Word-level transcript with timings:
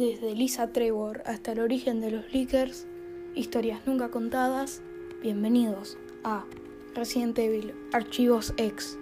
Desde 0.00 0.34
Lisa 0.34 0.72
Trevor 0.72 1.22
hasta 1.26 1.52
el 1.52 1.60
origen 1.60 2.00
de 2.00 2.10
los 2.10 2.32
Lickers, 2.32 2.86
historias 3.34 3.82
nunca 3.84 4.10
contadas, 4.10 4.80
bienvenidos 5.20 5.98
a 6.24 6.46
Resident 6.94 7.38
Evil 7.38 7.74
Archivos 7.92 8.54
X. 8.56 8.98